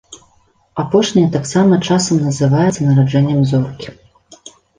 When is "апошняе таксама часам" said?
0.83-2.23